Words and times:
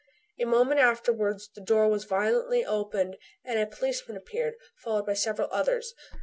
A 0.39 0.45
moment 0.45 0.79
afterwards 0.79 1.47
the 1.53 1.61
door 1.61 1.87
was 1.87 2.05
violently 2.05 2.65
opened 2.65 3.17
and 3.45 3.59
a 3.59 3.67
policeman 3.67 4.17
appeared, 4.17 4.55
followed 4.75 5.05
by 5.05 5.13
several 5.13 5.47
others. 5.51 5.93